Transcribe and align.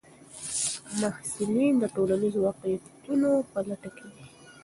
محصلین 0.99 1.73
د 1.79 1.83
ټولنیزو 1.95 2.39
واقعیتونو 2.47 3.31
په 3.51 3.59
لټه 3.67 3.89
کې 3.95 4.07
دي. 4.13 4.23